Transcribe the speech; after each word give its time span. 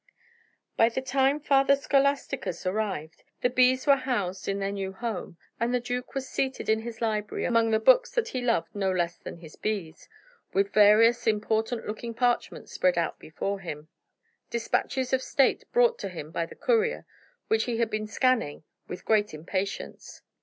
By 0.77 0.89
the 0.89 0.99
time 1.03 1.39
Father 1.39 1.75
Scholasticus 1.75 2.65
arrived, 2.65 3.21
the 3.41 3.51
bees 3.51 3.85
were 3.85 3.97
housed 3.97 4.47
in 4.47 4.57
their 4.57 4.71
new 4.71 4.93
home, 4.93 5.37
and 5.59 5.71
the 5.71 5.79
duke 5.79 6.15
was 6.15 6.27
seated 6.27 6.69
in 6.69 6.79
his 6.79 7.01
library, 7.01 7.45
among 7.45 7.69
the 7.69 7.77
books 7.79 8.09
that 8.15 8.29
he 8.29 8.41
loved 8.41 8.73
no 8.73 8.91
less 8.91 9.17
than 9.17 9.37
his 9.37 9.55
bees, 9.55 10.09
with 10.53 10.73
various 10.73 11.27
important 11.27 11.85
looking 11.85 12.15
parchments 12.15 12.71
spread 12.71 12.97
out 12.97 13.19
before 13.19 13.59
him: 13.59 13.89
despatches 14.49 15.13
of 15.13 15.21
state 15.21 15.65
brought 15.71 15.99
to 15.99 16.09
him 16.09 16.31
by 16.31 16.47
the 16.47 16.55
courier, 16.55 17.05
which 17.47 17.65
he 17.65 17.77
had 17.77 17.91
been 17.91 18.07
scanning 18.07 18.63
with 18.87 19.05
great 19.05 19.35
impatience. 19.35 20.23